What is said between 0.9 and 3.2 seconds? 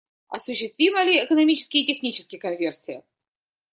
ли экономически и технически конверсия?